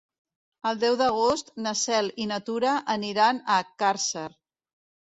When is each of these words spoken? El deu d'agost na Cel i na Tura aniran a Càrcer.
El 0.69 0.79
deu 0.83 0.97
d'agost 1.01 1.53
na 1.67 1.75
Cel 1.83 2.11
i 2.25 2.29
na 2.33 2.41
Tura 2.49 2.75
aniran 2.97 3.45
a 3.61 3.63
Càrcer. 3.85 4.29